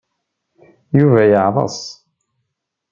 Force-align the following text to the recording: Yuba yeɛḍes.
Yuba 0.99 1.21
yeɛḍes. 1.29 1.79